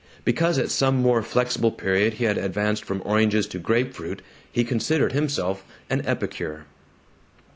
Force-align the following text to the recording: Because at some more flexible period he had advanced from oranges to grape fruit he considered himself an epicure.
Because 0.25 0.57
at 0.57 0.71
some 0.71 0.95
more 0.99 1.21
flexible 1.21 1.69
period 1.71 2.13
he 2.15 2.23
had 2.23 2.35
advanced 2.35 2.83
from 2.83 3.03
oranges 3.05 3.45
to 3.45 3.59
grape 3.59 3.93
fruit 3.93 4.23
he 4.51 4.63
considered 4.63 5.11
himself 5.11 5.63
an 5.91 6.01
epicure. 6.07 6.65